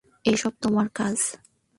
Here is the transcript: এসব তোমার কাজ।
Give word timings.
এসব 0.25 0.53
তোমার 0.61 0.87
কাজ। 0.95 1.17